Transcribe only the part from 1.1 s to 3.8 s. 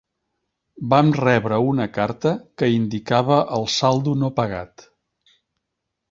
rebre una carta que indicava el